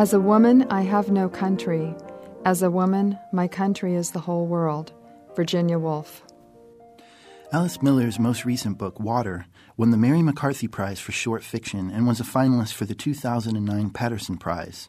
[0.00, 1.94] As a woman, I have no country.
[2.46, 4.94] As a woman, my country is the whole world.
[5.36, 6.22] Virginia Woolf.
[7.52, 9.44] Alyce Miller's most recent book, Water,
[9.76, 13.90] won the Mary McCarthy Prize for Short Fiction and was a finalist for the 2009
[13.90, 14.88] Paterson Prize.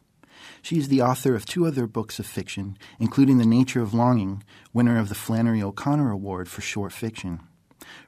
[0.62, 4.42] She is the author of two other books of fiction, including The Nature of Longing,
[4.72, 7.40] winner of the Flannery O'Connor Award for Short Fiction.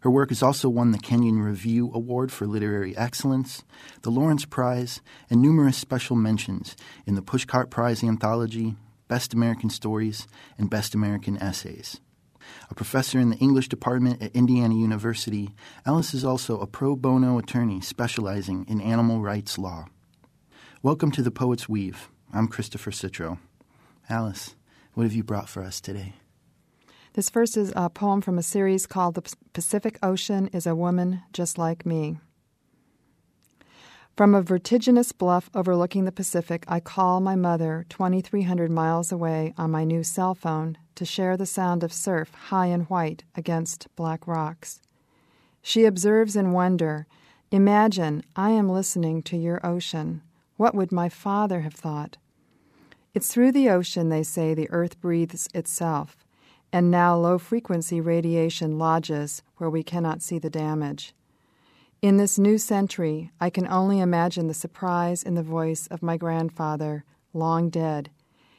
[0.00, 3.64] Her work has also won the Kenyon Review Award for Literary Excellence,
[4.02, 5.00] the Lawrence Prize,
[5.30, 6.76] and numerous special mentions
[7.06, 8.76] in the Pushcart Prize Anthology,
[9.08, 10.26] Best American Stories,
[10.58, 12.00] and Best American Essays.
[12.70, 15.54] A professor in the English department at Indiana University,
[15.86, 19.86] Alyce is also a pro bono attorney specializing in animal rights law.
[20.82, 22.10] Welcome to The Poet's Weave.
[22.32, 23.38] I'm Christopher Citro.
[24.10, 24.54] Alyce,
[24.92, 26.14] what have you brought for us today?
[27.14, 31.22] This first is a poem from a series called The Pacific Ocean is a Woman
[31.32, 32.18] Just Like Me.
[34.16, 39.70] From a vertiginous bluff overlooking the Pacific, I call my mother 2,300 miles away on
[39.70, 44.26] my new cell phone to share the sound of surf high and white against black
[44.26, 44.80] rocks.
[45.62, 47.06] She observes in wonder
[47.52, 50.22] Imagine I am listening to your ocean.
[50.56, 52.16] What would my father have thought?
[53.14, 56.23] It's through the ocean, they say, the earth breathes itself
[56.74, 61.14] and now low frequency radiation lodges where we cannot see the damage.
[62.02, 66.16] In this new century, I can only imagine the surprise in the voice of my
[66.16, 68.10] grandfather, long dead,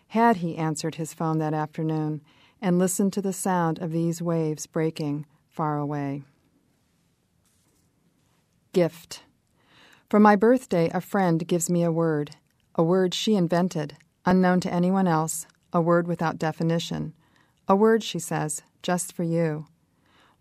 [0.08, 2.22] had he answered his phone that afternoon
[2.62, 6.24] and listened to the sound of these waves breaking far away.
[8.72, 9.24] Gift.
[10.10, 12.38] For my birthday, a friend gives me a word,
[12.76, 17.14] a word she invented, unknown to anyone else, a word without definition
[17.68, 19.66] a word, she says, just for you.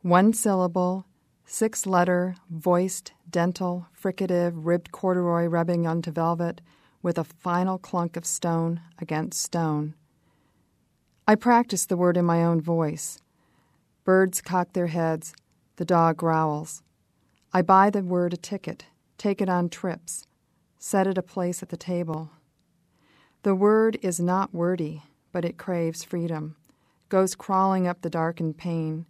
[0.03, 1.07] One syllable,
[1.47, 6.61] six letter, voiced, dental, fricative, ribbed corduroy rubbing onto velvet,
[7.03, 9.95] with a final clunk of stone against stone.
[11.27, 13.19] I practice the word in my own voice.
[14.05, 15.35] Birds cock their heads,
[15.77, 16.83] the dog growls.
[17.53, 18.85] I buy the word a ticket,
[19.17, 20.27] take it on trips,
[20.79, 22.31] set it a place at the table.
[23.43, 25.03] The word is not wordy,
[25.33, 26.57] but it craves freedom
[27.09, 29.07] goes crawling up the darkened pane.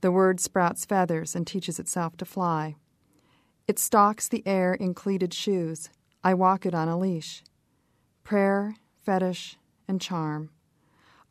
[0.00, 2.76] The word sprouts feathers and teaches itself to fly.
[3.66, 5.88] It stalks the air in cleated shoes.
[6.22, 7.42] I walk it on a leash.
[8.22, 9.56] Prayer, fetish,
[9.88, 10.50] and charm.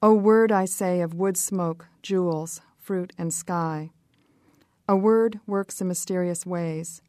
[0.02, 3.92] O word, I say, of wood smoke, jewels, fruit, and sky.
[4.88, 7.02] A word works in mysterious ways.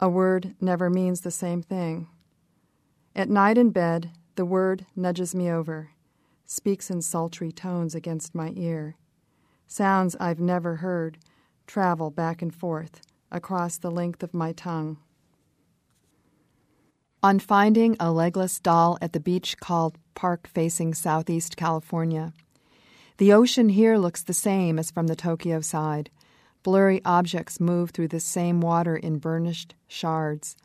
[0.00, 2.08] A word never means the same thing.
[3.14, 5.90] At night in bed, the word nudges me over
[6.46, 8.96] speaks in sultry tones against my ear.
[9.66, 11.18] Sounds I've never heard
[11.66, 13.00] travel back and forth
[13.30, 14.98] across the length of my tongue.
[17.22, 22.34] On finding a legless doll at the beach called Park facing southeast California,
[23.16, 26.10] the ocean here looks the same as from the Tokyo side.
[26.62, 30.56] Blurry objects move through the same water in burnished shards.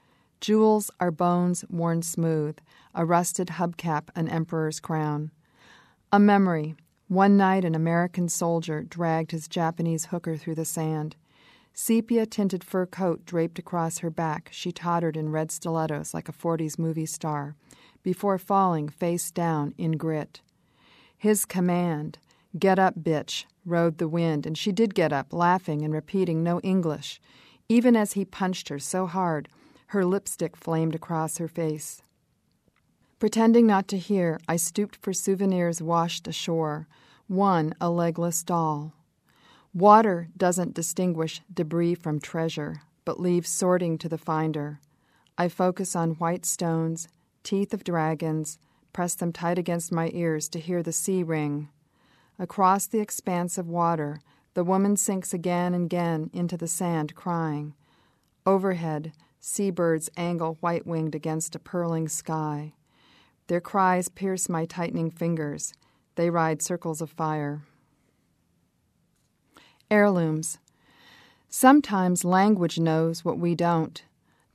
[0.41, 2.57] Jewels are bones worn smooth,
[2.93, 5.31] a rusted hubcap an emperor's crown.
[6.11, 6.75] A memory.
[7.07, 11.15] One night, an American soldier dragged his Japanese hooker through the sand.
[11.71, 16.33] Sepia tinted fur coat draped across her back, she tottered in red stilettos like a
[16.33, 17.55] 40s movie star,
[18.01, 20.41] before falling face down in grit.
[21.15, 22.17] His command,
[22.57, 26.59] Get up, bitch, rode the wind, and she did get up, laughing and repeating no
[26.61, 27.21] English,
[27.67, 29.47] even as he punched her so hard
[29.89, 32.01] her lipstick flamed across her face.
[33.19, 36.87] Pretending not to hear, I stooped for souvenirs washed ashore,
[37.27, 38.93] one a legless doll.
[39.73, 44.79] Water doesn't distinguish debris from treasure, but leaves sorting to the finder.
[45.37, 47.09] I focus on white stones,
[47.43, 48.57] teeth of dragons,
[48.93, 51.67] press them tight against my ears to hear the sea ring.
[52.39, 54.21] Across the expanse of water,
[54.53, 57.73] the woman sinks again and again into the sand, crying.
[58.45, 62.73] Overhead, seabirds angle white winged against a purling sky.
[63.49, 65.73] Their cries pierce my tightening fingers.
[66.13, 67.63] They ride circles of fire.
[69.89, 70.59] Heirlooms.
[71.49, 74.03] Sometimes language knows what we don't.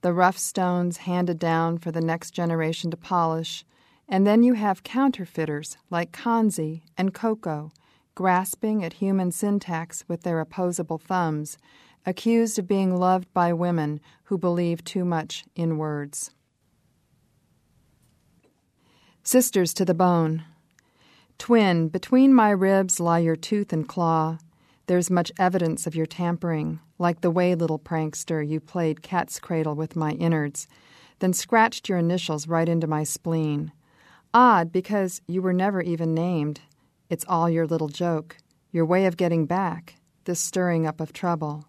[0.02, 3.64] The rough stones handed down for the next generation to polish.
[4.08, 7.73] And then you have counterfeiters like Kanzi and Koko,
[8.14, 11.58] grasping at human syntax with their opposable thumbs,
[12.06, 16.31] accused of being loved by women who believe too much in words.
[19.26, 20.44] Sisters to the bone.
[21.38, 24.37] Twin, between my ribs lie your tooth and claw.
[24.87, 29.75] There's much evidence of your tampering, like the way, little prankster, you played cat's cradle
[29.76, 30.69] with my innards,
[31.21, 33.73] then scratched your initials right into my spleen.
[34.35, 36.61] Odd because you were never even named.
[37.09, 38.37] It's all your little joke,
[38.73, 39.94] your way of getting back,
[40.25, 41.65] this stirring up of trouble.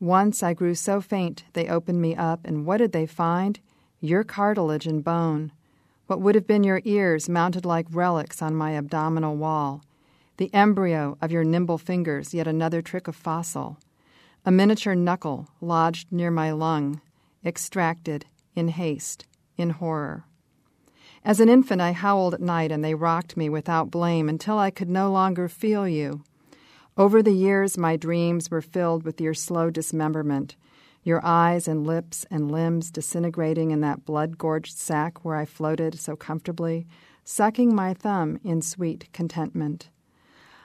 [0.00, 3.60] Once I grew so faint they opened me up, and what did they find?
[4.00, 5.52] Your cartilage and bone.
[6.08, 9.82] What would have been your ears mounted like relics on my abdominal wall.
[10.38, 13.76] The embryo of your nimble fingers, yet another trick of fossil.
[14.46, 17.02] A miniature knuckle lodged near my lung,
[17.44, 18.24] extracted
[18.56, 19.26] in haste,
[19.58, 20.24] in horror.
[21.26, 24.70] As an infant, I howled at night and they rocked me without blame until I
[24.70, 26.24] could no longer feel you.
[26.96, 30.56] Over the years, my dreams were filled with your slow dismemberment,
[31.02, 35.98] your eyes and lips and limbs disintegrating in that blood gorged sack where I floated
[35.98, 36.86] so comfortably,
[37.24, 39.90] sucking my thumb in sweet contentment.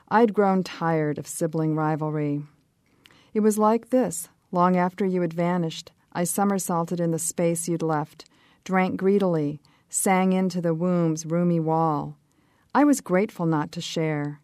[0.09, 2.43] I'd grown tired of sibling rivalry.
[3.33, 5.91] It was like this long after you had vanished.
[6.13, 8.25] I somersaulted in the space you'd left,
[8.63, 9.59] drank greedily,
[9.89, 12.17] sang into the womb's roomy wall.
[12.75, 14.39] I was grateful not to share.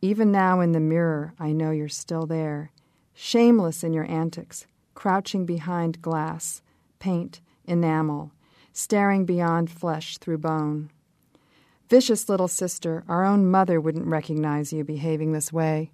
[0.00, 2.70] Even now in the mirror, I know you're still there,
[3.14, 4.66] shameless in your antics,
[4.98, 6.60] crouching behind glass,
[6.98, 8.32] paint, enamel,
[8.72, 10.90] staring beyond flesh through bone.
[11.88, 15.92] Vicious little sister, our own mother wouldn't recognize you behaving this way.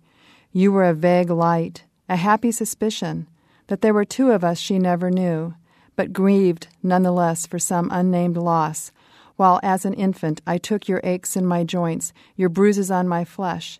[0.52, 3.26] You were a vague light, a happy suspicion
[3.66, 5.52] that there were two of us she never knew,
[5.96, 8.90] but grieved nonetheless for some unnamed loss,
[9.36, 13.26] while as an infant I took your aches in my joints, your bruises on my
[13.26, 13.78] flesh,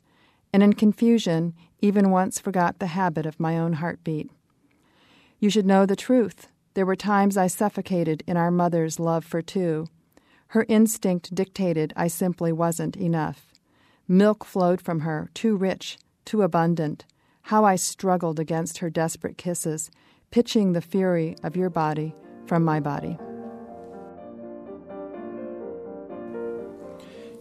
[0.53, 4.31] and in confusion even once forgot the habit of my own heartbeat.
[5.45, 6.49] You should know the truth.
[6.73, 9.89] There were times I suffocated in our mother's love for two.
[10.47, 13.53] Her instinct dictated I simply wasn't enough.
[14.09, 17.05] Milk flowed from her, too rich, too abundant.
[17.43, 19.91] How I struggled against her desperate kisses,
[20.31, 22.15] pitching the fury of your body
[22.47, 23.19] from my body.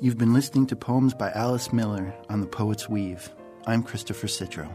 [0.01, 3.29] You've been listening to poems by Alyce Miller on The Poet's Weave.
[3.65, 4.69] I'm Christopher Citro.